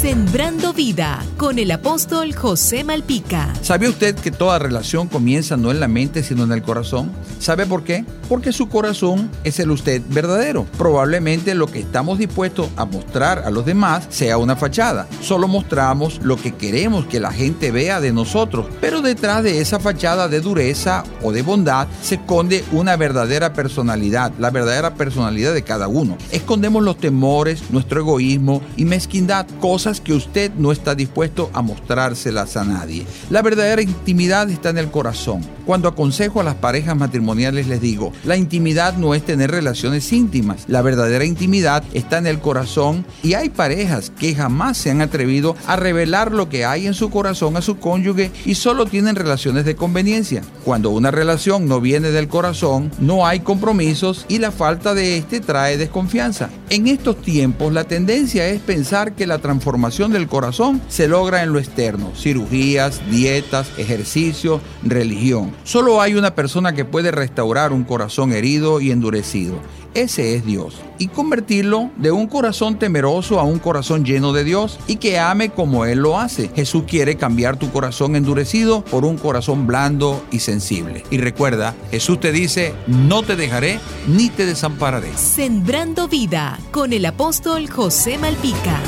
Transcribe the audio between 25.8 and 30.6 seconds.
uno. Escondemos los temores, nuestro egoísmo y mezquindad cosas que usted